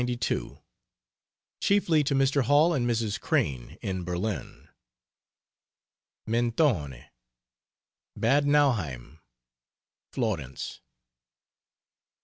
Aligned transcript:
LETTERS, 0.03 0.37
1892, 1.59 1.61
CHIEFLY 1.61 2.03
TO 2.03 2.15
MR. 2.15 2.43
HALL 2.45 2.73
AND 2.73 2.89
MRS. 2.89 3.19
CRANE. 3.21 3.77
IN 3.83 4.03
BERLIN, 4.03 4.69
MENTONE, 6.25 7.05
BAD 8.17 8.47
NAUHEIM, 8.47 9.19
FLORENCE. 10.11 10.81